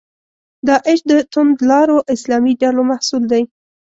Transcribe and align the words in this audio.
داعش 0.67 0.99
د 1.09 1.11
توندلارو 1.31 1.97
اسلامي 2.13 2.53
ډلو 2.61 2.81
محصول 2.91 3.23
دی. 3.31 3.43